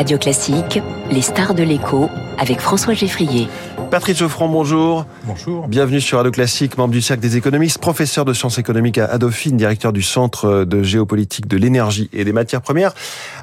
Radio 0.00 0.16
Classique, 0.16 0.80
les 1.10 1.20
stars 1.20 1.52
de 1.52 1.62
l'écho 1.62 2.08
avec 2.40 2.60
François 2.60 2.94
Geffrier. 2.94 3.48
Patrice 3.90 4.18
Geoffrand, 4.18 4.48
bonjour. 4.48 5.04
Bonjour. 5.24 5.68
Bienvenue 5.68 6.00
sur 6.00 6.16
Radio 6.16 6.32
Classique, 6.32 6.78
membre 6.78 6.92
du 6.92 7.02
Cercle 7.02 7.20
des 7.20 7.36
économistes, 7.36 7.78
professeur 7.78 8.24
de 8.24 8.32
sciences 8.32 8.56
économiques 8.58 8.96
à 8.96 9.18
Dauphine, 9.18 9.58
directeur 9.58 9.92
du 9.92 10.00
Centre 10.00 10.64
de 10.64 10.82
géopolitique 10.82 11.48
de 11.48 11.58
l'énergie 11.58 12.08
et 12.14 12.24
des 12.24 12.32
matières 12.32 12.62
premières. 12.62 12.94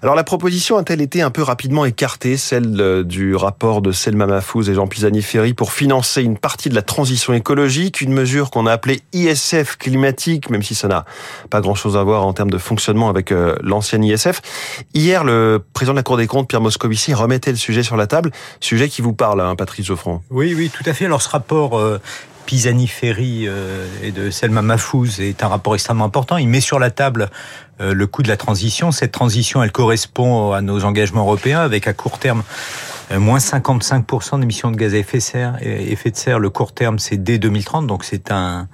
Alors 0.02 0.16
la 0.16 0.24
proposition 0.24 0.78
a-t-elle 0.78 1.02
été 1.02 1.22
un 1.22 1.30
peu 1.30 1.44
rapidement 1.44 1.86
écartée, 1.86 2.38
celle 2.38 2.82
euh, 2.82 3.04
du 3.04 3.36
rapport 3.36 3.84
de 3.84 3.92
Selma 3.92 4.26
Mahfouz 4.26 4.68
et 4.70 4.74
Jean 4.74 4.88
Pisani-Ferry 4.88 5.54
pour 5.54 5.74
financer 5.74 6.24
une 6.24 6.38
partie 6.38 6.70
de 6.70 6.76
la 6.76 6.82
transition 6.82 7.34
écologique, 7.34 8.02
une 8.02 8.14
mesure 8.14 8.50
qu'on 8.50 8.66
a 8.66 8.72
appelée 8.72 9.02
ISF 9.14 9.76
climatique, 9.78 10.50
même 10.50 10.64
si 10.64 10.74
ça 10.74 10.88
n'a 10.88 11.06
pas 11.52 11.62
grand-chose 11.62 11.98
à 11.98 12.04
voir 12.04 12.26
en 12.26 12.34
termes 12.34 12.50
de 12.50 12.58
fonctionnement 12.58 13.10
avec 13.10 13.32
euh, 13.32 13.56
l'ancienne 13.62 14.04
ISF. 14.04 14.42
Hier, 14.96 15.24
le 15.24 15.64
président 15.74 15.94
de 15.94 16.00
la 16.00 16.04
Cour 16.04 16.18
des 16.18 16.26
comptes, 16.26 16.48
Pierre 16.48 16.62
Moscovici, 16.62 17.14
remettait 17.14 17.52
le 17.52 17.58
sujet 17.58 17.84
sur 17.84 17.96
la 17.96 18.08
table, 18.08 18.32
sujet 18.60 18.87
qui 18.90 19.02
vous 19.02 19.14
parle, 19.14 19.42
hein, 19.42 19.56
Patrice 19.56 19.86
Geoffrand. 19.86 20.22
Oui, 20.30 20.54
oui, 20.56 20.70
tout 20.70 20.84
à 20.86 20.94
fait. 20.94 21.06
Alors 21.06 21.22
ce 21.22 21.30
rapport 21.30 21.78
euh, 21.78 22.00
Pisani-Ferry 22.46 23.48
euh, 23.48 23.86
et 24.04 24.12
de 24.12 24.30
Selma 24.30 24.62
Mahfouz 24.62 25.20
est 25.20 25.44
un 25.44 25.48
rapport 25.48 25.76
extrêmement 25.76 26.06
important. 26.06 26.38
Il 26.38 26.48
met 26.48 26.62
sur 26.62 26.80
la 26.80 26.92
table 26.92 27.30
euh, 27.82 27.94
le 27.94 28.08
coût 28.08 28.24
de 28.24 28.28
la 28.28 28.38
transition. 28.38 28.92
Cette 28.92 29.12
transition, 29.12 29.64
elle 29.64 29.72
correspond 29.72 30.52
à 30.52 30.62
nos 30.62 30.84
engagements 30.84 31.22
européens 31.22 31.62
avec 31.62 31.88
à 31.88 31.94
court 31.94 32.20
terme 32.20 32.44
moins 33.10 33.38
55% 33.38 34.42
d'émissions 34.42 34.70
de 34.70 34.76
gaz 34.76 34.94
à 34.94 34.98
effet 34.98 35.20
de 35.20 35.24
serre. 35.24 35.58
Effet 35.62 36.12
de 36.12 36.18
serre, 36.18 36.40
le 36.40 36.50
court 36.50 36.74
terme, 36.74 37.00
c'est 37.00 37.16
dès 37.16 37.38
2030, 37.38 37.88
donc 37.88 38.04
c'est 38.04 38.32
un, 38.32 38.68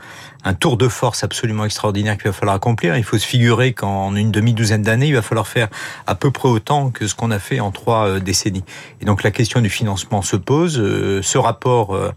un 0.43 0.53
tour 0.53 0.77
de 0.77 0.87
force 0.87 1.23
absolument 1.23 1.65
extraordinaire 1.65 2.17
qu'il 2.17 2.27
va 2.27 2.33
falloir 2.33 2.55
accomplir. 2.55 2.97
Il 2.97 3.03
faut 3.03 3.17
se 3.17 3.25
figurer 3.25 3.73
qu'en 3.73 4.15
une 4.15 4.31
demi-douzaine 4.31 4.81
d'années, 4.81 5.07
il 5.07 5.15
va 5.15 5.21
falloir 5.21 5.47
faire 5.47 5.69
à 6.05 6.15
peu 6.15 6.31
près 6.31 6.49
autant 6.49 6.91
que 6.91 7.07
ce 7.07 7.15
qu'on 7.15 7.31
a 7.31 7.39
fait 7.39 7.59
en 7.59 7.71
trois 7.71 8.07
euh, 8.07 8.19
décennies. 8.19 8.63
Et 9.01 9.05
donc 9.05 9.23
la 9.23 9.31
question 9.31 9.61
du 9.61 9.69
financement 9.69 10.21
se 10.21 10.35
pose. 10.35 10.79
Euh, 10.79 11.21
ce 11.21 11.37
rapport 11.37 11.95
euh, 11.95 12.11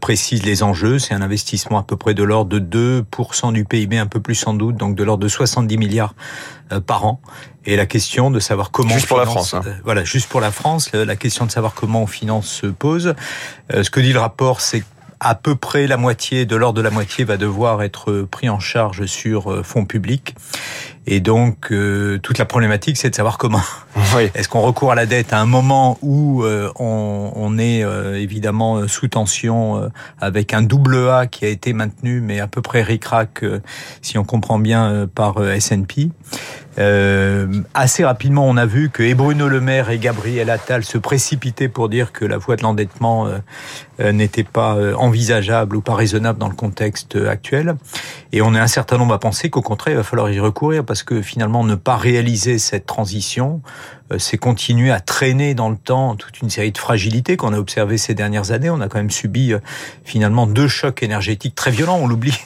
précise 0.00 0.44
les 0.44 0.62
enjeux. 0.62 0.98
C'est 0.98 1.14
un 1.14 1.22
investissement 1.22 1.78
à 1.78 1.82
peu 1.82 1.96
près 1.96 2.14
de 2.14 2.22
l'ordre 2.22 2.58
de 2.58 3.04
2% 3.10 3.52
du 3.52 3.64
PIB, 3.64 3.98
un 3.98 4.06
peu 4.06 4.20
plus 4.20 4.34
sans 4.34 4.54
doute, 4.54 4.76
donc 4.76 4.96
de 4.96 5.04
l'ordre 5.04 5.22
de 5.22 5.28
70 5.28 5.76
milliards 5.76 6.14
par 6.86 7.04
an. 7.04 7.20
Et 7.64 7.76
la 7.76 7.86
question 7.86 8.30
de 8.30 8.40
savoir 8.40 8.70
comment 8.70 8.94
juste 8.94 9.06
pour 9.06 9.18
la 9.18 9.26
France, 9.26 9.54
hein. 9.54 9.62
voilà, 9.84 10.04
juste 10.04 10.28
pour 10.28 10.40
la 10.40 10.50
France, 10.50 10.90
la 10.92 11.16
question 11.16 11.44
de 11.44 11.50
savoir 11.50 11.74
comment 11.74 12.02
on 12.02 12.06
finance 12.06 12.48
se 12.48 12.66
pose. 12.66 13.14
ce 13.70 13.90
que 13.90 14.00
dit 14.00 14.12
le 14.12 14.20
rapport, 14.20 14.60
c'est 14.60 14.82
à 15.24 15.36
peu 15.36 15.54
près 15.54 15.86
la 15.86 15.96
moitié, 15.96 16.46
de 16.46 16.56
l'ordre 16.56 16.76
de 16.78 16.82
la 16.82 16.90
moitié, 16.90 17.24
va 17.24 17.36
devoir 17.36 17.82
être 17.84 18.26
pris 18.28 18.48
en 18.48 18.58
charge 18.58 19.06
sur 19.06 19.52
euh, 19.52 19.62
fonds 19.62 19.84
publics. 19.84 20.34
Et 21.06 21.20
donc, 21.20 21.72
euh, 21.72 22.18
toute 22.18 22.38
la 22.38 22.44
problématique, 22.44 22.96
c'est 22.96 23.10
de 23.10 23.14
savoir 23.14 23.38
comment. 23.38 23.60
Est-ce 24.34 24.48
qu'on 24.48 24.60
recourt 24.60 24.92
à 24.92 24.94
la 24.94 25.06
dette 25.06 25.32
à 25.32 25.40
un 25.40 25.46
moment 25.46 25.98
où 26.00 26.44
euh, 26.44 26.70
on, 26.76 27.32
on, 27.34 27.58
est 27.58 27.80
évidemment 28.20 28.86
sous 28.88 29.08
tension 29.08 29.90
avec 30.20 30.54
un 30.54 30.62
double 30.62 31.08
A 31.08 31.26
qui 31.26 31.44
a 31.44 31.48
été 31.48 31.72
maintenu, 31.72 32.20
mais 32.20 32.40
à 32.40 32.46
peu 32.46 32.62
près 32.62 32.82
ric-rac, 32.82 33.44
si 34.00 34.16
on 34.18 34.24
comprend 34.24 34.58
bien, 34.58 35.08
par 35.14 35.42
S&P 35.44 36.10
euh, 36.78 37.62
assez 37.74 38.04
rapidement, 38.04 38.46
on 38.48 38.56
a 38.56 38.64
vu 38.64 38.88
que 38.88 39.02
et 39.02 39.14
Bruno 39.14 39.48
Le 39.48 39.60
Maire 39.60 39.90
et 39.90 39.98
Gabriel 39.98 40.48
Attal 40.48 40.84
se 40.84 40.96
précipitaient 40.96 41.68
pour 41.68 41.88
dire 41.88 42.12
que 42.12 42.24
la 42.24 42.38
voie 42.38 42.56
de 42.56 42.62
l'endettement 42.62 43.26
euh, 43.26 43.38
euh, 44.00 44.12
n'était 44.12 44.44
pas 44.44 44.76
envisageable 44.96 45.76
ou 45.76 45.80
pas 45.82 45.94
raisonnable 45.94 46.38
dans 46.38 46.48
le 46.48 46.54
contexte 46.54 47.16
actuel. 47.16 47.76
Et 48.32 48.40
on 48.40 48.54
est 48.54 48.58
un 48.58 48.66
certain 48.66 48.96
nombre 48.96 49.14
à 49.14 49.18
penser 49.18 49.50
qu'au 49.50 49.60
contraire, 49.60 49.94
il 49.94 49.96
va 49.98 50.02
falloir 50.02 50.30
y 50.30 50.40
recourir 50.40 50.84
parce 50.92 51.04
que 51.04 51.22
finalement, 51.22 51.64
ne 51.64 51.74
pas 51.74 51.96
réaliser 51.96 52.58
cette 52.58 52.84
transition, 52.84 53.62
c'est 54.18 54.36
continuer 54.36 54.90
à 54.90 55.00
traîner 55.00 55.54
dans 55.54 55.70
le 55.70 55.76
temps 55.78 56.16
toute 56.16 56.42
une 56.42 56.50
série 56.50 56.70
de 56.70 56.76
fragilités 56.76 57.38
qu'on 57.38 57.54
a 57.54 57.58
observées 57.58 57.96
ces 57.96 58.12
dernières 58.12 58.50
années. 58.50 58.68
On 58.68 58.82
a 58.82 58.88
quand 58.88 58.98
même 58.98 59.10
subi 59.10 59.54
finalement 60.04 60.46
deux 60.46 60.68
chocs 60.68 61.02
énergétiques 61.02 61.54
très 61.54 61.70
violents. 61.70 61.96
On 61.98 62.06
l'oublie. 62.06 62.38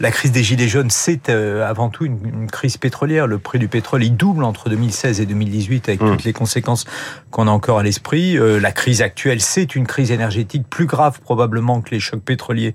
La 0.00 0.10
crise 0.10 0.32
des 0.32 0.42
gilets 0.42 0.68
jaunes, 0.68 0.90
c'est 0.90 1.28
avant 1.28 1.90
tout 1.90 2.04
une, 2.04 2.18
une 2.24 2.50
crise 2.50 2.76
pétrolière. 2.76 3.26
Le 3.26 3.38
prix 3.38 3.58
du 3.58 3.68
pétrole, 3.68 4.02
il 4.02 4.16
double 4.16 4.44
entre 4.44 4.68
2016 4.68 5.20
et 5.20 5.26
2018 5.26 5.88
avec 5.88 6.00
mmh. 6.00 6.10
toutes 6.10 6.24
les 6.24 6.32
conséquences 6.32 6.84
qu'on 7.30 7.46
a 7.46 7.50
encore 7.50 7.78
à 7.78 7.82
l'esprit. 7.82 8.36
Euh, 8.36 8.58
la 8.58 8.72
crise 8.72 9.02
actuelle, 9.02 9.40
c'est 9.40 9.74
une 9.74 9.86
crise 9.86 10.10
énergétique 10.10 10.64
plus 10.68 10.86
grave 10.86 11.20
probablement 11.20 11.80
que 11.80 11.90
les 11.90 12.00
chocs 12.00 12.22
pétroliers 12.22 12.72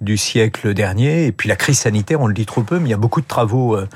du 0.00 0.16
siècle 0.16 0.74
dernier. 0.74 1.26
Et 1.26 1.32
puis 1.32 1.48
la 1.48 1.56
crise 1.56 1.78
sanitaire, 1.78 2.20
on 2.20 2.26
le 2.26 2.34
dit 2.34 2.46
trop 2.46 2.62
peu, 2.62 2.78
mais 2.78 2.88
il 2.88 2.90
y 2.90 2.94
a 2.94 2.98
beaucoup 2.98 3.20
de 3.20 3.26
travaux 3.26 3.76
euh, 3.76 3.88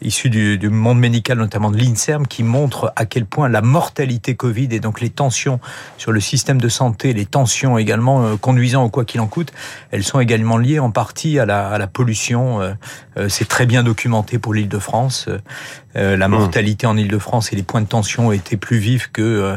issus 0.00 0.30
du, 0.30 0.58
du, 0.58 0.68
monde 0.68 0.98
médical, 0.98 1.38
notamment 1.38 1.70
de 1.70 1.76
l'INSERM, 1.76 2.26
qui 2.26 2.42
montrent 2.42 2.92
à 2.96 3.04
quel 3.04 3.26
point 3.26 3.48
la 3.48 3.62
mortalité 3.62 4.34
Covid 4.36 4.68
et 4.70 4.80
donc 4.80 5.00
les 5.00 5.10
tensions 5.10 5.60
sur 5.96 6.12
le 6.12 6.20
système 6.20 6.60
de 6.60 6.68
santé, 6.68 7.12
les 7.12 7.26
tensions 7.26 7.78
également 7.78 8.24
euh, 8.24 8.36
conduisant 8.36 8.84
au 8.84 8.90
quoi 8.90 9.04
qu'il 9.04 9.20
en 9.20 9.26
coûte, 9.26 9.52
elles 9.90 10.04
sont 10.04 10.20
également 10.20 10.56
liées 10.56 10.78
en 10.78 10.90
partie 10.90 11.38
à 11.38 11.46
la, 11.46 11.68
à 11.68 11.78
la 11.78 11.86
pollution. 11.86 12.27
C'est 13.28 13.48
très 13.48 13.66
bien 13.66 13.82
documenté 13.82 14.38
pour 14.38 14.54
l'île 14.54 14.68
de 14.68 14.78
France. 14.78 15.28
Euh, 15.98 16.16
la 16.16 16.28
hmm. 16.28 16.32
mortalité 16.32 16.86
en 16.86 16.96
Ile-de-France 16.96 17.52
et 17.52 17.56
les 17.56 17.62
points 17.62 17.80
de 17.80 17.86
tension 17.86 18.30
étaient 18.30 18.56
plus 18.56 18.78
vifs 18.78 19.10
que 19.10 19.22
euh, 19.22 19.56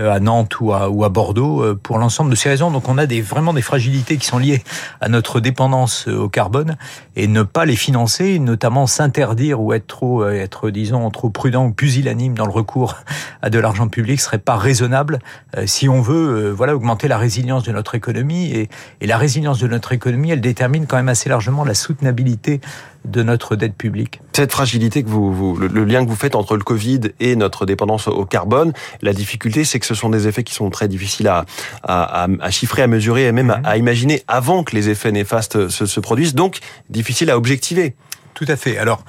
à 0.00 0.20
Nantes 0.20 0.60
ou 0.60 0.72
à, 0.72 0.88
ou 0.88 1.04
à 1.04 1.08
Bordeaux 1.08 1.74
pour 1.76 1.98
l'ensemble 1.98 2.30
de 2.30 2.34
ces 2.34 2.48
raisons. 2.48 2.70
Donc 2.70 2.88
on 2.88 2.98
a 2.98 3.06
des, 3.06 3.20
vraiment 3.20 3.52
des 3.52 3.62
fragilités 3.62 4.16
qui 4.16 4.26
sont 4.26 4.38
liées 4.38 4.62
à 5.00 5.08
notre 5.08 5.40
dépendance 5.40 6.08
au 6.08 6.28
carbone 6.28 6.76
et 7.16 7.26
ne 7.26 7.42
pas 7.42 7.64
les 7.64 7.76
financer, 7.76 8.38
notamment 8.38 8.86
s'interdire 8.86 9.60
ou 9.60 9.72
être 9.72 9.86
trop, 9.86 10.26
être 10.26 10.70
disons 10.70 11.08
trop 11.10 11.30
prudent 11.30 11.66
ou 11.66 11.72
pusillanime 11.72 12.34
dans 12.34 12.46
le 12.46 12.52
recours 12.52 12.96
à 13.42 13.50
de 13.50 13.58
l'argent 13.58 13.88
public 13.88 14.20
serait 14.20 14.38
pas 14.38 14.56
raisonnable 14.56 15.18
si 15.66 15.88
on 15.88 16.00
veut 16.00 16.50
voilà 16.50 16.74
augmenter 16.74 17.08
la 17.08 17.18
résilience 17.18 17.64
de 17.64 17.72
notre 17.72 17.94
économie 17.94 18.52
et, 18.52 18.68
et 19.00 19.06
la 19.06 19.16
résilience 19.16 19.58
de 19.58 19.66
notre 19.66 19.92
économie 19.92 20.30
elle 20.30 20.40
détermine 20.40 20.86
quand 20.86 20.96
même 20.96 21.08
assez 21.08 21.28
largement 21.28 21.64
la 21.64 21.74
soutenabilité 21.74 22.60
de 23.04 23.22
notre 23.22 23.56
dette 23.56 23.74
publique. 23.74 24.20
Cette 24.32 24.52
fragilité 24.52 25.02
que 25.02 25.08
vous, 25.08 25.32
vous 25.32 25.56
le, 25.56 25.84
lien 25.84 26.04
que 26.04 26.10
vous 26.10 26.16
faites 26.16 26.34
entre 26.34 26.56
le 26.56 26.62
Covid 26.62 27.00
et 27.18 27.36
notre 27.36 27.66
dépendance 27.66 28.08
au 28.08 28.24
carbone, 28.24 28.72
la 29.02 29.12
difficulté, 29.12 29.64
c'est 29.64 29.78
que 29.78 29.86
ce 29.86 29.94
sont 29.94 30.10
des 30.10 30.28
effets 30.28 30.44
qui 30.44 30.54
sont 30.54 30.70
très 30.70 30.88
difficiles 30.88 31.28
à, 31.28 31.44
à, 31.82 32.28
à 32.40 32.50
chiffrer, 32.50 32.82
à 32.82 32.86
mesurer 32.86 33.26
et 33.26 33.32
même 33.32 33.60
à, 33.64 33.76
imaginer 33.76 34.22
avant 34.28 34.64
que 34.64 34.74
les 34.74 34.88
effets 34.88 35.12
néfastes 35.12 35.68
se, 35.68 35.86
se 35.86 36.00
produisent, 36.00 36.34
donc 36.34 36.58
difficile 36.88 37.30
à 37.30 37.36
objectiver. 37.36 37.94
Tout 38.34 38.46
à 38.48 38.56
fait. 38.56 38.78
Alors, 38.78 39.04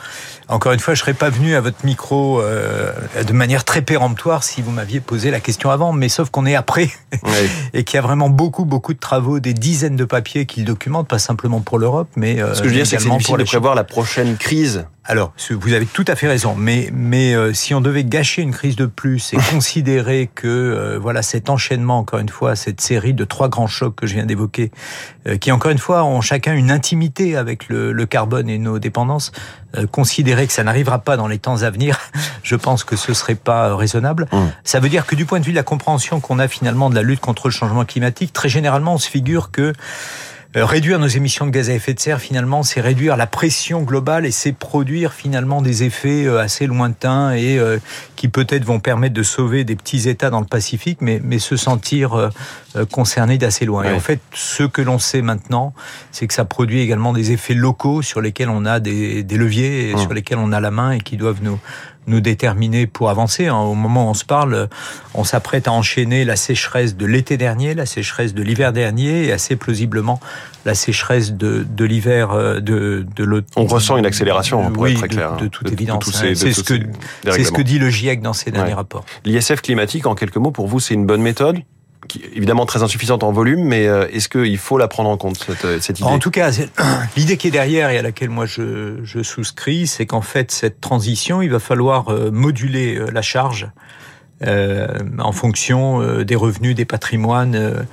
encore 0.47 0.73
une 0.73 0.79
fois, 0.79 0.93
je 0.93 0.99
serais 0.99 1.13
pas 1.13 1.29
venu 1.29 1.55
à 1.55 1.61
votre 1.61 1.85
micro 1.85 2.41
euh, 2.41 2.91
de 3.25 3.33
manière 3.33 3.63
très 3.63 3.81
péremptoire 3.81 4.43
si 4.43 4.61
vous 4.61 4.71
m'aviez 4.71 4.99
posé 4.99 5.31
la 5.31 5.39
question 5.39 5.69
avant, 5.71 5.93
mais 5.93 6.09
sauf 6.09 6.29
qu'on 6.29 6.45
est 6.45 6.55
après 6.55 6.89
et 7.73 7.83
qu'il 7.83 7.95
y 7.95 7.99
a 7.99 8.01
vraiment 8.01 8.29
beaucoup, 8.29 8.65
beaucoup 8.65 8.93
de 8.93 8.99
travaux, 8.99 9.39
des 9.39 9.53
dizaines 9.53 9.95
de 9.95 10.05
papiers 10.05 10.45
qui 10.45 10.61
le 10.61 10.65
documentent, 10.65 11.07
pas 11.07 11.19
simplement 11.19 11.61
pour 11.61 11.79
l'Europe, 11.79 12.09
mais 12.15 12.41
euh, 12.41 12.53
Ce 12.53 12.61
que 12.61 12.67
je 12.67 12.73
veux 12.73 12.77
dire, 12.77 12.87
c'est 12.87 12.97
que 12.97 13.03
c'est 13.03 13.09
difficile 13.09 13.37
de 13.37 13.43
prévoir 13.43 13.75
la 13.75 13.83
prochaine 13.83 14.37
crise 14.37 14.85
alors, 15.03 15.33
vous 15.49 15.73
avez 15.73 15.87
tout 15.87 16.05
à 16.07 16.15
fait 16.15 16.27
raison, 16.27 16.53
mais 16.55 16.89
mais 16.93 17.33
euh, 17.33 17.53
si 17.53 17.73
on 17.73 17.81
devait 17.81 18.03
gâcher 18.03 18.43
une 18.43 18.51
crise 18.51 18.75
de 18.75 18.85
plus 18.85 19.33
et 19.33 19.37
considérer 19.51 20.29
que 20.33 20.47
euh, 20.47 20.99
voilà 20.99 21.23
cet 21.23 21.49
enchaînement, 21.49 21.97
encore 21.97 22.19
une 22.19 22.29
fois, 22.29 22.55
cette 22.55 22.81
série 22.81 23.15
de 23.15 23.23
trois 23.25 23.49
grands 23.49 23.65
chocs 23.65 23.95
que 23.95 24.05
je 24.05 24.13
viens 24.13 24.27
d'évoquer, 24.27 24.69
euh, 25.27 25.37
qui 25.37 25.51
encore 25.51 25.71
une 25.71 25.79
fois 25.79 26.03
ont 26.03 26.21
chacun 26.21 26.53
une 26.53 26.69
intimité 26.69 27.35
avec 27.35 27.67
le, 27.67 27.93
le 27.93 28.05
carbone 28.05 28.47
et 28.47 28.59
nos 28.59 28.77
dépendances, 28.77 29.31
considérer 29.91 30.45
que 30.47 30.53
ça 30.53 30.63
n'arrivera 30.63 30.99
pas 30.99 31.15
dans 31.15 31.27
les 31.27 31.39
temps 31.39 31.63
à 31.63 31.69
venir, 31.69 31.97
je 32.43 32.55
pense 32.55 32.83
que 32.83 32.95
ce 32.95 33.13
serait 33.13 33.35
pas 33.35 33.75
raisonnable. 33.75 34.27
Mmh. 34.31 34.37
Ça 34.65 34.79
veut 34.81 34.89
dire 34.89 35.07
que 35.07 35.15
du 35.15 35.25
point 35.25 35.39
de 35.39 35.45
vue 35.45 35.53
de 35.53 35.57
la 35.57 35.63
compréhension 35.63 36.19
qu'on 36.19 36.39
a 36.39 36.47
finalement 36.47 36.89
de 36.89 36.95
la 36.95 37.01
lutte 37.01 37.21
contre 37.21 37.47
le 37.47 37.53
changement 37.53 37.85
climatique, 37.85 38.33
très 38.33 38.49
généralement, 38.49 38.95
on 38.95 38.97
se 38.97 39.09
figure 39.09 39.49
que 39.49 39.61
euh, 39.61 39.73
réduire 40.55 40.99
nos 40.99 41.07
émissions 41.07 41.45
de 41.45 41.51
gaz 41.51 41.69
à 41.69 41.73
effet 41.73 41.93
de 41.93 41.99
serre, 41.99 42.19
finalement, 42.19 42.63
c'est 42.63 42.81
réduire 42.81 43.17
la 43.17 43.27
pression 43.27 43.81
globale 43.83 44.25
et 44.25 44.31
c'est 44.31 44.51
produire 44.51 45.13
finalement 45.13 45.61
des 45.61 45.83
effets 45.83 46.25
euh, 46.25 46.39
assez 46.39 46.67
lointains 46.67 47.31
et 47.31 47.57
euh, 47.57 47.77
qui 48.15 48.27
peut-être 48.27 48.65
vont 48.65 48.79
permettre 48.79 49.13
de 49.13 49.23
sauver 49.23 49.63
des 49.63 49.75
petits 49.75 50.09
États 50.09 50.29
dans 50.29 50.39
le 50.39 50.45
Pacifique, 50.45 50.99
mais, 51.01 51.21
mais 51.23 51.39
se 51.39 51.55
sentir 51.55 52.31
concernés 52.91 53.37
d'assez 53.37 53.65
loin. 53.65 53.83
Et 53.83 53.93
en 53.93 53.99
fait, 53.99 54.19
ce 54.33 54.63
que 54.63 54.81
l'on 54.81 54.99
sait 54.99 55.21
maintenant, 55.21 55.73
c'est 56.11 56.27
que 56.27 56.33
ça 56.33 56.45
produit 56.45 56.81
également 56.81 57.13
des 57.13 57.31
effets 57.31 57.53
locaux 57.53 58.01
sur 58.01 58.21
lesquels 58.21 58.49
on 58.49 58.65
a 58.65 58.79
des, 58.79 59.23
des 59.23 59.37
leviers, 59.37 59.89
et 59.89 59.95
mmh. 59.95 59.97
sur 59.97 60.13
lesquels 60.13 60.37
on 60.37 60.51
a 60.51 60.59
la 60.59 60.71
main 60.71 60.91
et 60.91 60.99
qui 60.99 61.17
doivent 61.17 61.41
nous, 61.41 61.59
nous 62.07 62.21
déterminer 62.21 62.87
pour 62.87 63.09
avancer. 63.09 63.47
Hein. 63.47 63.57
Au 63.57 63.75
moment 63.75 64.07
où 64.07 64.09
on 64.09 64.13
se 64.13 64.25
parle, 64.25 64.69
on 65.13 65.23
s'apprête 65.23 65.67
à 65.67 65.71
enchaîner 65.71 66.25
la 66.25 66.35
sécheresse 66.35 66.95
de 66.95 67.05
l'été 67.05 67.37
dernier, 67.37 67.73
la 67.75 67.85
sécheresse 67.85 68.33
de 68.33 68.41
l'hiver 68.41 68.73
dernier 68.73 69.25
et 69.25 69.31
assez 69.31 69.55
plausiblement 69.55 70.19
la 70.65 70.75
sécheresse 70.75 71.33
de, 71.33 71.65
de 71.67 71.85
l'hiver 71.85 72.31
euh, 72.31 72.59
de, 72.59 73.05
de 73.15 73.23
l'automne. 73.23 73.63
On 73.63 73.65
ressent 73.65 73.97
une 73.97 74.05
accélération, 74.05 74.71
pour 74.71 74.83
oui, 74.83 74.91
être 74.91 74.99
très 74.99 75.07
clair. 75.07 75.35
De, 75.37 75.43
de 75.43 75.47
toute 75.47 75.71
évidence. 75.71 76.07
Hein. 76.23 76.33
C'est 76.35 76.53
ce, 76.53 76.61
que, 76.61 76.75
ce 77.25 77.51
que 77.51 77.61
dit 77.61 77.79
le 77.79 77.89
GIEC 77.89 78.21
dans 78.21 78.33
ses 78.33 78.51
derniers 78.51 78.73
rapports. 78.73 79.05
L'ISF 79.25 79.61
climatique, 79.61 80.05
en 80.05 80.15
quelques 80.15 80.37
mots, 80.37 80.51
pour 80.51 80.67
vous, 80.67 80.79
c'est 80.79 80.93
une 80.93 81.05
bonne 81.05 81.21
méthode? 81.21 81.57
Évidemment 82.33 82.65
très 82.65 82.83
insuffisante 82.83 83.23
en 83.23 83.31
volume, 83.31 83.63
mais 83.63 83.87
euh, 83.87 84.07
est-ce 84.11 84.29
qu'il 84.29 84.57
faut 84.57 84.77
la 84.77 84.87
prendre 84.87 85.09
en 85.09 85.17
compte, 85.17 85.37
cette, 85.37 85.65
euh, 85.65 85.79
idée? 85.89 86.03
En 86.03 86.19
tout 86.19 86.31
cas, 86.31 86.51
l'idée 87.17 87.37
qui 87.37 87.47
est 87.47 87.51
derrière 87.51 87.89
et 87.89 87.97
à 87.97 88.01
laquelle 88.01 88.29
moi 88.29 88.45
je, 88.45 89.21
souscris, 89.23 89.87
c'est 89.87 90.05
qu'en 90.05 90.21
fait, 90.21 90.51
cette 90.51 90.81
transition, 90.81 91.41
il 91.41 91.49
va 91.49 91.59
falloir 91.59 92.09
euh, 92.09 92.31
moduler 92.31 92.99
la 93.11 93.21
charge 93.21 93.69
en 95.19 95.31
fonction 95.33 96.23
des 96.23 96.35
revenus, 96.35 96.73
des 96.73 96.85
patrimoines. 96.85 97.85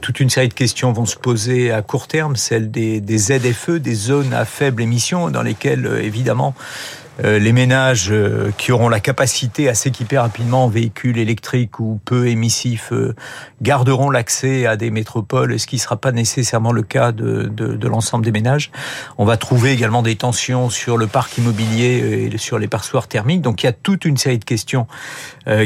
toute 0.00 0.20
une 0.20 0.30
série 0.30 0.48
de 0.48 0.54
questions 0.54 0.90
vont 0.90 1.04
se 1.04 1.16
poser 1.16 1.70
à 1.70 1.82
court 1.82 2.08
terme, 2.08 2.34
celle 2.34 2.70
des, 2.70 3.02
des 3.02 3.18
ZFE, 3.18 3.72
des 3.72 3.92
zones 3.92 4.32
à 4.32 4.46
faible 4.46 4.80
émission, 4.80 5.28
dans 5.28 5.42
lesquelles 5.42 6.00
évidemment 6.02 6.54
euh, 6.54 7.01
les 7.18 7.52
ménages 7.52 8.08
euh, 8.10 8.50
qui 8.56 8.72
auront 8.72 8.88
la 8.88 9.00
capacité 9.00 9.68
à 9.68 9.74
s'équiper 9.74 10.16
rapidement 10.16 10.64
en 10.64 10.68
véhicules 10.68 11.18
électriques 11.18 11.78
ou 11.78 12.00
peu 12.04 12.28
émissifs 12.28 12.90
euh, 12.92 13.14
garderont 13.60 14.10
l'accès 14.10 14.66
à 14.66 14.76
des 14.76 14.90
métropoles, 14.90 15.58
ce 15.58 15.66
qui 15.66 15.76
ne 15.76 15.80
sera 15.80 15.96
pas 15.96 16.10
nécessairement 16.10 16.72
le 16.72 16.82
cas 16.82 17.12
de, 17.12 17.42
de, 17.42 17.74
de 17.74 17.88
l'ensemble 17.88 18.24
des 18.24 18.32
ménages. 18.32 18.70
On 19.18 19.26
va 19.26 19.36
trouver 19.36 19.72
également 19.72 20.02
des 20.02 20.16
tensions 20.16 20.70
sur 20.70 20.96
le 20.96 21.06
parc 21.06 21.36
immobilier 21.36 22.30
et 22.32 22.38
sur 22.38 22.58
les 22.58 22.68
passoires 22.68 23.08
thermiques. 23.08 23.42
Donc 23.42 23.62
il 23.62 23.66
y 23.66 23.68
a 23.68 23.72
toute 23.72 24.06
une 24.06 24.16
série 24.16 24.38
de 24.38 24.44
questions 24.44 24.86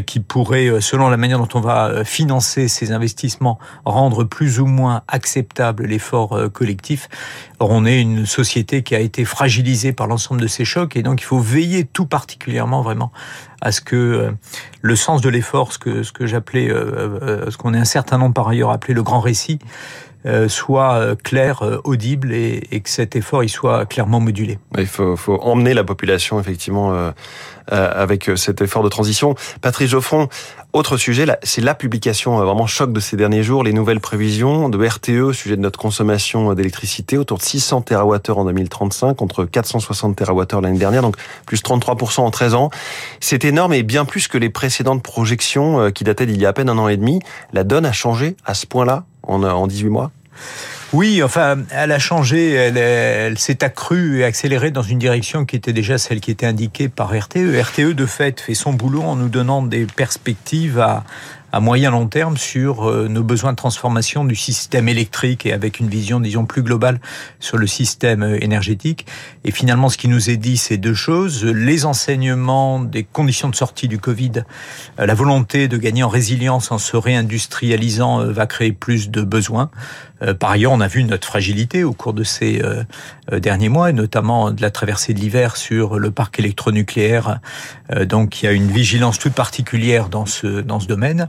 qui 0.07 0.21
pourraient, 0.21 0.81
selon 0.81 1.11
la 1.11 1.19
manière 1.19 1.39
dont 1.39 1.49
on 1.53 1.61
va 1.61 2.03
financer 2.05 2.67
ces 2.67 2.93
investissements, 2.93 3.59
rendre 3.85 4.25
plus 4.25 4.59
ou 4.59 4.67
moins 4.67 5.03
acceptable 5.07 5.85
l'effort 5.85 6.51
collectif. 6.53 7.09
Or, 7.59 7.71
on 7.71 7.85
est 7.85 8.01
une 8.01 8.25
société 8.25 8.83
qui 8.83 8.95
a 8.95 9.01
été 9.01 9.25
fragilisée 9.25 9.93
par 9.93 10.07
l'ensemble 10.07 10.41
de 10.41 10.47
ces 10.47 10.65
chocs 10.65 10.97
et 10.97 11.03
donc 11.03 11.21
il 11.21 11.25
faut 11.25 11.36
veiller 11.39 11.85
tout 11.85 12.07
particulièrement 12.07 12.83
vraiment 12.83 13.13
à 13.61 13.73
ce 13.73 13.81
que 13.81 13.97
euh, 13.97 14.31
le 14.83 14.97
sens 14.97 15.21
de 15.21 15.29
l'effort, 15.29 15.73
ce 15.73 15.79
que, 15.79 16.03
ce 16.03 16.13
que 16.13 16.27
j'appelais, 16.27 16.69
euh, 16.69 17.19
euh, 17.23 17.51
ce 17.51 17.57
qu'on 17.57 17.75
est 17.75 17.79
un 17.79 17.85
certain 17.85 18.19
nombre 18.19 18.35
par 18.35 18.49
ailleurs 18.49 18.71
appelé 18.71 18.95
le 18.95 19.03
grand 19.03 19.21
récit, 19.21 19.59
soit 20.49 21.15
clair, 21.23 21.63
audible 21.85 22.33
et, 22.33 22.81
que 22.83 22.91
cet 22.91 23.15
effort 23.15 23.45
il 23.45 23.49
soit 23.49 23.87
clairement 23.87 24.19
modulé. 24.19 24.59
Il 24.77 24.89
faut, 24.89 25.17
emmener 25.41 25.73
la 25.73 25.85
population 25.85 26.41
effectivement 26.41 27.13
avec 27.69 28.29
cet 28.35 28.61
effort 28.61 28.83
de 28.83 28.89
transition. 28.89 29.37
Patrice 29.61 29.91
Geoffron, 29.91 30.29
autre 30.77 30.99
sujet, 30.99 31.25
c'est 31.43 31.63
la 31.63 31.75
publication 31.75 32.37
vraiment 32.37 32.67
choc 32.67 32.93
de 32.93 33.01
ces 33.01 33.17
derniers 33.17 33.43
jours, 33.43 33.65
les 33.65 33.73
nouvelles 33.73 33.99
prévisions 33.99 34.69
de 34.69 34.87
RTE 34.87 35.23
au 35.23 35.33
sujet 35.33 35.57
de 35.57 35.63
notre 35.63 35.79
consommation 35.79 36.53
d'électricité, 36.53 37.17
autour 37.17 37.39
de 37.39 37.43
600 37.43 37.81
TWh 37.81 38.37
en 38.37 38.45
2035 38.45 39.15
contre 39.15 39.47
460 39.47 40.17
TWh 40.17 40.61
l'année 40.61 40.77
dernière, 40.77 41.01
donc 41.01 41.17
plus 41.47 41.63
33% 41.63 42.21
en 42.21 42.31
13 42.31 42.55
ans. 42.55 42.71
C'est 43.21 43.46
énorme 43.47 43.73
et 43.73 43.83
bien 43.83 44.05
plus 44.05 44.29
que 44.29 44.39
les 44.39 44.51
précédentes 44.51 45.03
projections 45.03 45.91
qui 45.91 46.05
dataient 46.05 46.27
d'il 46.27 46.41
y 46.41 46.47
a 46.47 46.51
à 46.51 46.53
peine 46.53 46.69
un 46.69 46.79
an 46.79 46.89
et 46.89 46.97
demi. 46.97 47.21
La 47.53 47.65
donne 47.65 47.87
a 47.87 47.93
changé 47.93 48.37
à 48.45 48.55
ce 48.55 48.67
point-là 48.67 49.05
en, 49.23 49.43
en 49.43 49.67
18 49.67 49.89
mois? 49.89 50.11
Oui, 50.97 51.23
enfin, 51.23 51.59
elle 51.73 51.93
a 51.93 51.99
changé, 51.99 52.53
elle, 52.53 53.39
s'est 53.39 53.63
accrue 53.63 54.21
et 54.21 54.25
accélérée 54.25 54.71
dans 54.71 54.81
une 54.81 54.99
direction 54.99 55.45
qui 55.45 55.55
était 55.55 55.75
déjà 55.75 55.99
celle 55.99 56.21
qui 56.21 56.31
était 56.31 56.47
indiquée 56.47 56.89
par 56.89 57.15
RTE. 57.15 57.61
RTE, 57.61 57.93
de 57.93 58.07
fait, 58.07 58.41
fait 58.41 58.55
son 58.55 58.73
boulot 58.73 59.03
en 59.03 59.15
nous 59.15 59.29
donnant 59.29 59.61
des 59.61 59.85
perspectives 59.85 60.81
à, 60.81 61.05
à 61.57 61.61
moyen 61.61 61.91
long 61.91 62.07
terme 62.07 62.37
sur 62.37 62.89
euh, 62.89 63.09
nos 63.09 63.23
besoins 63.23 63.53
de 63.53 63.57
transformation 63.57 64.27
du 64.27 64.35
système 64.35 64.89
électrique 64.89 65.47
et 65.47 65.55
avec 65.55 65.81
une 65.81 65.89
vision, 65.89 66.21
disons, 66.21 66.45
plus 66.45 66.63
globale 66.63 67.01
sur 67.41 67.57
le 67.57 67.67
système 67.67 68.23
euh, 68.23 68.45
énergétique. 68.45 69.07
Et 69.45 69.53
finalement, 69.53 69.89
ce 69.89 69.97
qui 69.97 70.09
nous 70.09 70.29
est 70.29 70.37
dit, 70.37 70.59
c'est 70.59 70.77
deux 70.77 70.95
choses. 70.95 71.45
Les 71.45 71.87
enseignements 71.87 72.81
des 72.81 73.05
conditions 73.05 73.49
de 73.49 73.55
sortie 73.55 73.89
du 73.89 73.99
Covid, 73.99 74.45
euh, 75.01 75.07
la 75.07 75.15
volonté 75.15 75.67
de 75.67 75.79
gagner 75.79 76.03
en 76.03 76.09
résilience 76.09 76.71
en 76.73 76.79
se 76.79 76.97
réindustrialisant 76.97 78.27
va 78.27 78.47
créer 78.47 78.73
plus 78.73 79.09
de 79.11 79.23
besoins. 79.23 79.71
Par 80.41 80.51
ailleurs, 80.51 80.73
on 80.73 80.81
a 80.81 80.86
vu 80.89 81.05
notre 81.05 81.27
fragilité 81.27 81.85
au 81.85 81.93
cours 81.93 82.13
de 82.13 82.25
ces 82.25 82.63
derniers 83.33 83.69
mois, 83.69 83.91
et 83.91 83.93
notamment 83.93 84.51
de 84.51 84.63
la 84.63 84.71
traversée 84.71 85.15
de 85.15 85.21
l'hiver 85.21 85.57
sur 85.57 85.99
le 85.99 86.11
parc 86.11 86.39
électronucléaire. 86.39 87.41
Donc, 88.09 88.43
il 88.43 88.47
y 88.47 88.49
a 88.49 88.53
une 88.53 88.71
vigilance 88.71 89.19
toute 89.19 89.35
particulière 89.35 90.09
dans 90.09 90.27
ce, 90.27 90.61
dans 90.61 90.81
ce 90.81 90.87
domaine. 90.87 91.29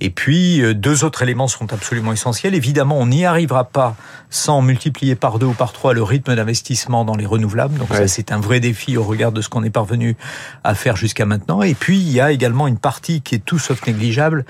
Et 0.00 0.10
puis, 0.10 0.60
euh, 0.60 0.74
deux 0.74 1.04
autres 1.04 1.22
éléments 1.22 1.48
sont 1.48 1.72
absolument 1.72 2.12
essentiels. 2.12 2.54
Évidemment, 2.54 2.98
on 2.98 3.06
n'y 3.06 3.24
arrivera 3.24 3.64
pas 3.64 3.94
sans 4.30 4.62
multiplier 4.62 5.14
par 5.14 5.38
deux 5.38 5.46
ou 5.46 5.52
par 5.52 5.72
trois 5.72 5.92
le 5.92 6.02
rythme 6.02 6.34
d'investissement 6.34 7.04
dans 7.04 7.16
les 7.16 7.26
renouvelables. 7.26 7.78
Donc 7.78 7.88
ça, 7.92 8.08
c'est 8.08 8.32
un 8.32 8.40
vrai 8.40 8.60
défi 8.60 8.96
au 8.96 9.04
regard 9.04 9.30
de 9.30 9.42
ce 9.42 9.48
qu'on 9.48 9.62
est 9.62 9.70
parvenu 9.70 10.16
à 10.64 10.74
faire 10.74 10.96
jusqu'à 10.96 11.26
maintenant. 11.26 11.62
Et 11.62 11.74
puis, 11.74 11.98
il 11.98 12.10
y 12.10 12.20
a 12.20 12.32
également 12.32 12.66
une 12.66 12.78
partie 12.78 13.20
qui 13.20 13.34
est 13.34 13.44
tout 13.44 13.58
sauf 13.58 13.86
négligeable, 13.86 14.46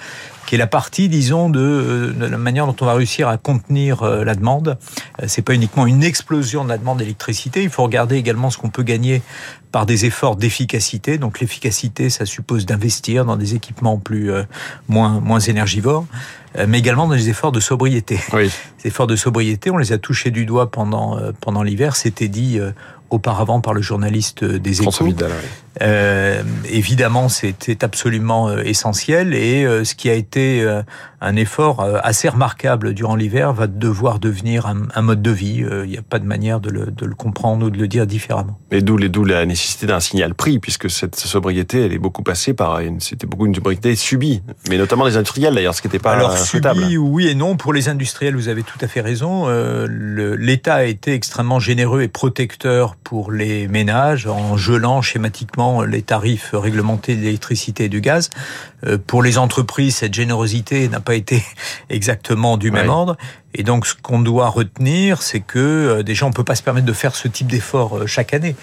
qui 0.46 0.55
est 0.55 0.58
la 0.58 0.69
partie, 0.69 1.08
disons, 1.08 1.50
de, 1.50 1.60
euh, 1.60 2.12
de 2.12 2.26
la 2.26 2.38
manière 2.38 2.66
dont 2.66 2.76
on 2.81 2.87
va 2.87 2.94
réussir 2.94 3.28
à 3.28 3.38
contenir 3.38 4.02
euh, 4.05 4.25
la 4.32 4.38
demande. 4.38 4.79
C'est 5.26 5.43
pas 5.43 5.55
uniquement 5.55 5.87
une 5.87 6.02
explosion 6.02 6.64
de 6.64 6.69
la 6.69 6.79
demande 6.79 6.99
d'électricité. 6.99 7.62
Il 7.62 7.70
faut 7.70 7.82
regarder 7.82 8.17
également 8.17 8.50
ce 8.50 8.58
qu'on 8.58 8.70
peut 8.70 8.82
gagner 8.82 9.23
par 9.70 9.87
des 9.87 10.05
efforts 10.05 10.37
d'efficacité. 10.37 11.19
Donc 11.19 11.40
l'efficacité, 11.40 12.11
ça 12.11 12.26
suppose 12.26 12.67
d'investir 12.67 13.25
dans 13.25 13.37
des 13.37 13.55
équipements 13.55 13.99
plus 13.99 14.31
moins 14.88 15.20
moins 15.20 15.40
énergivores. 15.40 16.06
Euh, 16.58 16.67
mais 16.69 16.79
également 16.79 17.06
dans 17.06 17.14
les 17.14 17.29
efforts 17.29 17.52
de 17.52 17.61
sobriété. 17.61 18.20
Oui. 18.32 18.50
Les 18.84 18.88
efforts 18.88 19.06
de 19.06 19.17
sobriété, 19.17 19.70
on 19.70 19.79
les 19.79 19.93
a 19.93 19.99
touchés 19.99 20.31
du 20.31 20.44
doigt 20.44 20.70
pendant, 20.70 21.17
euh, 21.17 21.31
pendant 21.40 21.62
l'hiver. 21.62 21.94
C'était 21.94 22.29
dit 22.29 22.58
euh, 22.58 22.73
auparavant 23.11 23.61
par 23.61 23.75
le 23.75 23.81
journaliste 23.81 24.44
des 24.44 24.82
Échos. 24.82 25.05
Vidal, 25.05 25.31
euh, 25.80 26.42
évidemment, 26.69 27.28
c'était 27.28 27.82
absolument 27.84 28.48
euh, 28.48 28.62
essentiel 28.62 29.34
et 29.34 29.64
euh, 29.64 29.84
ce 29.84 29.94
qui 29.94 30.10
a 30.10 30.14
été 30.14 30.42
un 31.20 31.36
effort 31.36 31.86
assez 32.02 32.28
remarquable 32.28 32.94
durant 32.94 33.14
l'hiver 33.14 33.52
va 33.52 33.66
devoir 33.66 34.19
devenir 34.19 34.66
un, 34.66 35.02
mode 35.02 35.22
de 35.22 35.30
vie. 35.30 35.64
Il 35.84 35.88
n'y 35.88 35.96
a 35.96 36.02
pas 36.02 36.19
de 36.19 36.24
manière 36.24 36.60
de 36.60 36.69
le, 36.69 36.86
de 36.86 37.06
le, 37.06 37.14
comprendre 37.14 37.66
ou 37.66 37.70
de 37.70 37.78
le 37.78 37.86
dire 37.86 38.06
différemment. 38.06 38.58
Et 38.70 38.82
d'où 38.82 39.24
la 39.24 39.46
nécessité 39.46 39.86
d'un 39.86 40.00
signal 40.00 40.34
prix, 40.34 40.58
puisque 40.58 40.90
cette 40.90 41.16
sobriété, 41.16 41.84
elle 41.84 41.92
est 41.92 41.98
beaucoup 41.98 42.22
passée 42.22 42.54
par 42.54 42.80
une, 42.80 43.00
c'était 43.00 43.26
beaucoup 43.26 43.46
une 43.46 43.54
sobriété 43.54 43.94
subie, 43.94 44.42
mais 44.69 44.78
notamment 44.78 45.04
les 45.04 45.16
industriels 45.16 45.54
d'ailleurs, 45.54 45.74
ce 45.74 45.82
qui 45.82 45.88
n'était 45.88 46.00
pas 46.00 46.12
Alors 46.12 46.36
subie, 46.36 46.96
oui 46.96 47.28
et 47.28 47.34
non. 47.34 47.56
Pour 47.56 47.72
les 47.72 47.88
industriels, 47.88 48.34
vous 48.34 48.48
avez 48.48 48.64
tout 48.64 48.78
à 48.80 48.88
fait 48.88 49.00
raison. 49.00 49.46
L'État 49.88 50.74
a 50.74 50.84
été 50.84 51.14
extrêmement 51.14 51.60
généreux 51.60 52.02
et 52.02 52.08
protecteur 52.08 52.96
pour 52.96 53.30
les 53.30 53.69
ménages 53.69 54.26
en 54.26 54.56
gelant 54.56 55.02
schématiquement 55.02 55.61
les 55.82 56.02
tarifs 56.02 56.50
réglementés 56.52 57.16
de 57.16 57.22
l'électricité 57.22 57.84
et 57.84 57.88
du 57.88 58.00
gaz. 58.00 58.30
Euh, 58.86 58.98
pour 58.98 59.22
les 59.22 59.38
entreprises, 59.38 59.96
cette 59.96 60.14
générosité 60.14 60.88
n'a 60.88 61.00
pas 61.00 61.14
été 61.14 61.42
exactement 61.90 62.56
du 62.56 62.70
même 62.70 62.88
ordre. 62.88 63.16
Et 63.54 63.62
donc, 63.62 63.86
ce 63.86 63.94
qu'on 63.94 64.20
doit 64.20 64.48
retenir, 64.48 65.22
c'est 65.22 65.40
que 65.40 65.58
euh, 65.58 66.02
déjà, 66.02 66.26
on 66.26 66.32
peut 66.32 66.44
pas 66.44 66.54
se 66.54 66.62
permettre 66.62 66.86
de 66.86 66.92
faire 66.92 67.14
ce 67.14 67.28
type 67.28 67.46
d'effort 67.46 67.98
euh, 67.98 68.06
chaque 68.06 68.34
année. 68.34 68.56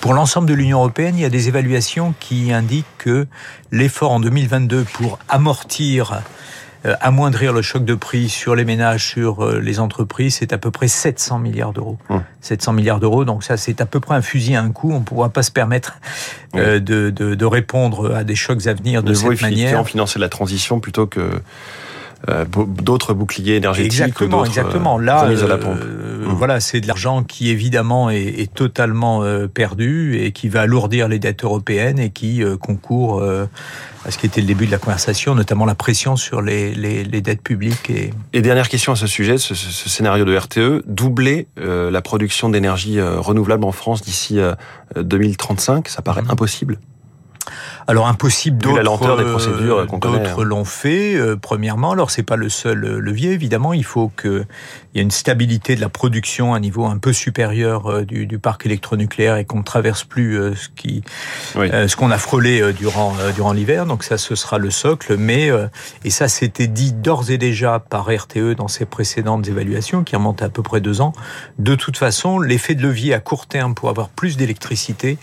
Pour 0.00 0.14
l'ensemble 0.14 0.48
de 0.48 0.54
l'Union 0.54 0.78
européenne, 0.78 1.16
il 1.16 1.22
y 1.22 1.24
a 1.24 1.30
des 1.30 1.48
évaluations 1.48 2.14
qui 2.20 2.52
indiquent 2.52 2.86
que 2.98 3.26
l'effort 3.72 4.12
en 4.12 4.20
2022 4.20 4.84
pour 4.84 5.18
amortir 5.28 6.22
amoindrir 7.00 7.52
le 7.52 7.62
choc 7.62 7.84
de 7.84 7.94
prix 7.94 8.28
sur 8.28 8.54
les 8.54 8.64
ménages, 8.64 9.06
sur 9.06 9.44
euh, 9.44 9.60
les 9.60 9.80
entreprises, 9.80 10.36
c'est 10.36 10.52
à 10.52 10.58
peu 10.58 10.70
près 10.70 10.88
700 10.88 11.38
milliards 11.38 11.72
d'euros. 11.72 11.98
700 12.40 12.70
hum. 12.70 12.76
milliards 12.76 13.00
d'euros, 13.00 13.24
donc 13.24 13.44
ça 13.44 13.56
c'est 13.56 13.80
à 13.80 13.86
peu 13.86 14.00
près 14.00 14.14
un 14.14 14.22
fusil 14.22 14.54
à 14.54 14.62
un 14.62 14.70
coup. 14.70 14.92
On 14.92 15.00
ne 15.00 15.04
pourra 15.04 15.28
pas 15.30 15.42
se 15.42 15.50
permettre 15.50 15.98
euh, 16.54 16.78
de, 16.78 17.10
de, 17.10 17.34
de, 17.34 17.44
répondre 17.44 18.14
à 18.14 18.24
des 18.24 18.34
chocs 18.34 18.66
à 18.66 18.74
venir 18.74 19.02
de 19.02 19.14
cette 19.14 19.40
manière. 19.40 19.86
financer 19.86 20.18
la 20.18 20.28
transition 20.28 20.80
plutôt 20.80 21.06
que 21.06 21.40
d'autres 22.82 23.14
boucliers 23.14 23.56
énergétiques 23.56 24.00
exactement, 24.00 24.44
exactement. 24.44 24.98
Là, 24.98 25.20
à 25.20 25.46
la 25.46 25.58
pompe. 25.58 25.80
Hum. 25.80 26.34
voilà, 26.34 26.60
c'est 26.60 26.80
de 26.80 26.86
l'argent 26.86 27.22
qui 27.22 27.50
évidemment 27.50 28.10
est, 28.10 28.22
est 28.22 28.52
totalement 28.52 29.22
perdu 29.52 30.18
et 30.18 30.32
qui 30.32 30.48
va 30.48 30.62
alourdir 30.62 31.08
les 31.08 31.18
dettes 31.18 31.44
européennes 31.44 31.98
et 31.98 32.10
qui 32.10 32.42
concourt 32.60 33.22
ce 34.10 34.18
qui 34.18 34.26
était 34.26 34.40
le 34.40 34.46
début 34.46 34.66
de 34.66 34.70
la 34.70 34.78
conversation, 34.78 35.34
notamment 35.34 35.64
la 35.64 35.74
pression 35.74 36.16
sur 36.16 36.42
les, 36.42 36.74
les, 36.74 37.04
les 37.04 37.20
dettes 37.20 37.42
publiques. 37.42 37.90
Et... 37.90 38.10
et... 38.32 38.42
dernière 38.42 38.68
question 38.68 38.92
à 38.92 38.96
ce 38.96 39.06
sujet, 39.06 39.38
ce, 39.38 39.54
ce 39.54 39.88
scénario 39.88 40.24
de 40.24 40.36
RTE, 40.36 40.84
doubler 40.86 41.48
euh, 41.58 41.90
la 41.90 42.02
production 42.02 42.48
d'énergie 42.48 42.98
euh, 42.98 43.20
renouvelable 43.20 43.64
en 43.64 43.72
France 43.72 44.02
d'ici 44.02 44.38
2035, 44.96 45.86
euh, 45.86 45.90
ça 45.90 46.02
paraît 46.02 46.22
mmh. 46.22 46.30
impossible? 46.30 46.78
Alors 47.86 48.08
impossible 48.08 48.58
d'autres. 48.58 48.76
La 48.76 48.82
lenteur 48.82 49.16
des 49.16 49.24
procédures 49.24 49.86
qu'on 49.86 49.98
D'autres 49.98 50.42
hein. 50.42 50.44
l'ont 50.44 50.64
fait. 50.64 51.14
Euh, 51.14 51.36
premièrement, 51.36 51.92
alors 51.92 52.10
c'est 52.10 52.22
pas 52.22 52.36
le 52.36 52.48
seul 52.48 52.84
euh, 52.84 52.98
levier. 52.98 53.32
Évidemment, 53.32 53.72
il 53.72 53.84
faut 53.84 54.10
que 54.14 54.44
il 54.92 54.98
y 54.98 55.00
ait 55.00 55.02
une 55.02 55.10
stabilité 55.10 55.76
de 55.76 55.80
la 55.80 55.88
production 55.88 56.54
à 56.54 56.56
un 56.56 56.60
niveau 56.60 56.84
un 56.84 56.98
peu 56.98 57.12
supérieur 57.12 57.86
euh, 57.86 58.04
du, 58.04 58.26
du 58.26 58.38
parc 58.38 58.66
électronucléaire 58.66 59.36
et 59.36 59.44
qu'on 59.44 59.58
ne 59.58 59.64
traverse 59.64 60.04
plus 60.04 60.36
ce 60.56 60.68
qui, 60.74 61.02
ce 61.54 61.96
qu'on 61.96 62.10
a 62.10 62.18
frôlé 62.18 62.72
durant 62.72 63.14
durant 63.34 63.52
l'hiver. 63.52 63.86
Donc 63.86 64.04
ça, 64.04 64.18
ce 64.18 64.34
sera 64.34 64.58
le 64.58 64.70
socle. 64.70 65.16
Mais 65.16 65.50
et 66.04 66.10
ça, 66.10 66.28
c'était 66.28 66.66
dit 66.66 66.92
d'ores 66.92 67.30
et 67.30 67.38
déjà 67.38 67.78
par 67.78 68.08
RTE 68.08 68.54
dans 68.56 68.68
ses 68.68 68.84
précédentes 68.84 69.46
évaluations, 69.48 70.04
qui 70.04 70.16
remontent 70.16 70.44
à, 70.44 70.48
à 70.48 70.50
peu 70.50 70.62
près 70.62 70.80
deux 70.80 71.00
ans. 71.00 71.12
De 71.58 71.74
toute 71.74 71.96
façon, 71.96 72.38
l'effet 72.38 72.74
de 72.74 72.82
levier 72.82 73.14
à 73.14 73.20
court 73.20 73.46
terme 73.46 73.74
pour 73.74 73.88
avoir 73.88 74.08
plus 74.08 74.36
d'électricité 74.36 75.18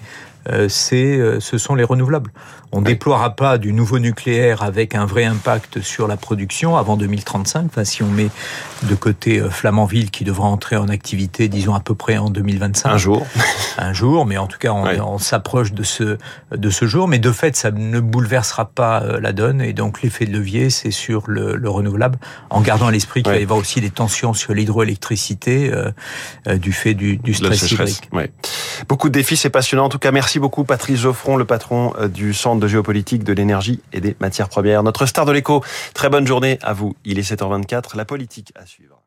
c'est, 0.68 1.40
ce 1.40 1.58
sont 1.58 1.76
les 1.76 1.84
renouvelables. 1.84 2.32
On 2.72 2.82
ne 2.82 2.86
déploiera 2.86 3.36
pas 3.36 3.60
du 3.60 3.72
nouveau 3.72 4.00
nucléaire 4.00 4.64
avec 4.64 4.96
un 4.96 5.06
vrai 5.06 5.26
impact 5.26 5.82
sur 5.82 6.08
la 6.08 6.18
production 6.18 6.76
avant 6.76 6.98
2035. 6.98 7.66
Enfin, 7.68 7.84
si 7.84 8.02
on 8.02 8.10
met 8.10 8.30
de 8.84 8.96
côté 8.96 9.40
Flamanville 9.52 10.10
qui 10.10 10.24
devra 10.24 10.48
entrer 10.48 10.76
en 10.76 10.90
activité, 10.90 11.48
disons 11.50 11.76
à 11.76 11.82
peu 11.82 11.94
près 11.94 12.18
en 12.18 12.32
2025. 12.32 12.90
Un 12.90 12.98
jour. 12.98 13.28
Un 13.78 13.94
jour, 13.94 14.26
mais 14.26 14.38
en 14.38 14.48
tout 14.48 14.60
cas, 14.60 14.72
on, 14.72 14.86
on 14.86 15.18
s'approche 15.18 15.74
de 15.74 15.84
ce 15.84 16.18
de 16.52 16.70
ce 16.70 16.86
jour. 16.86 17.08
Mais 17.08 17.20
de 17.20 17.32
fait, 17.32 17.56
ça 17.56 17.72
ne 17.72 18.00
bouleversera 18.00 18.66
pas 18.66 19.04
la 19.20 19.34
donne. 19.34 19.62
Et 19.62 19.74
donc, 19.74 20.02
l'effet 20.02 20.26
de 20.26 20.32
levier, 20.32 20.70
c'est 20.70 20.92
sur 20.92 21.24
le, 21.28 21.56
le, 21.56 21.70
renouvelable, 21.70 22.18
en 22.50 22.62
gardant 22.62 22.88
à 22.88 22.92
l'esprit 22.92 23.24
qu'il 23.24 23.32
va 23.32 23.40
y 23.40 23.44
avoir 23.44 23.60
aussi 23.60 23.82
des 23.82 23.90
tensions 23.90 24.34
sur 24.34 24.54
l'hydroélectricité 24.54 25.72
euh, 25.72 25.92
euh, 26.48 26.58
du 26.58 26.72
fait 26.72 26.94
du, 26.94 27.18
du 27.18 27.34
stress 27.34 27.72
hydrique. 27.72 28.10
Beaucoup 28.88 29.10
de 29.10 29.14
défis, 29.14 29.38
c'est 29.38 29.50
passionnant. 29.50 29.86
En 29.86 29.90
tout 29.90 30.00
cas, 30.00 30.12
merci 30.12 30.40
beaucoup 30.40 30.64
Patrice 30.64 31.00
Geoffron, 31.00 31.38
le 31.38 31.46
patron 31.46 31.94
euh, 32.00 32.08
du 32.08 32.34
Centre 32.34 32.60
de 32.60 32.68
géopolitique 32.68 33.24
de 33.24 33.34
l'énergie 33.34 33.82
et 33.92 34.02
des 34.02 34.16
matières 34.20 34.50
premières. 34.50 34.84
Notre 34.84 35.06
star 35.06 35.26
de 35.26 35.32
l'écho. 35.32 35.64
Très 35.94 36.10
bonne 36.10 36.28
journée 36.28 36.60
à 36.62 36.74
vous. 36.74 36.96
Il 37.06 37.20
est 37.20 37.30
7h24. 37.30 37.96
La 37.96 38.06
politique 38.06 38.52
à 38.56 38.66
suivre. 38.66 39.03